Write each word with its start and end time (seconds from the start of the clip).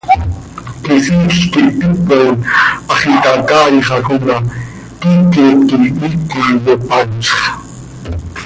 Quisiil 0.83 1.29
quih 1.51 1.69
tipon, 1.79 2.35
hax 2.89 3.01
itacaaixaj 3.13 4.05
oo 4.13 4.17
ma, 4.25 4.37
quiiquet 5.01 5.57
quih 5.67 5.85
íiqui 6.07 6.41
yopanzx. 6.63 7.35